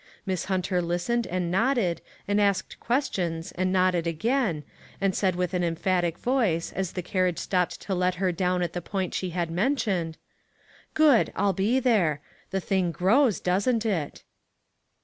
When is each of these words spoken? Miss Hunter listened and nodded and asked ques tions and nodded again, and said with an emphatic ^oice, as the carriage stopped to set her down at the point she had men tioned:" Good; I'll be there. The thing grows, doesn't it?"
Miss 0.25 0.45
Hunter 0.45 0.81
listened 0.81 1.27
and 1.27 1.51
nodded 1.51 2.01
and 2.27 2.41
asked 2.41 2.79
ques 2.79 3.07
tions 3.13 3.51
and 3.51 3.71
nodded 3.71 4.07
again, 4.07 4.63
and 4.99 5.13
said 5.15 5.35
with 5.35 5.53
an 5.53 5.63
emphatic 5.63 6.19
^oice, 6.23 6.73
as 6.73 6.93
the 6.93 7.03
carriage 7.03 7.37
stopped 7.37 7.79
to 7.81 7.99
set 7.99 8.15
her 8.15 8.31
down 8.31 8.63
at 8.63 8.73
the 8.73 8.81
point 8.81 9.13
she 9.13 9.29
had 9.29 9.51
men 9.51 9.75
tioned:" 9.75 10.15
Good; 10.95 11.31
I'll 11.35 11.53
be 11.53 11.79
there. 11.79 12.19
The 12.49 12.59
thing 12.59 12.89
grows, 12.89 13.39
doesn't 13.39 13.85
it?" 13.85 14.23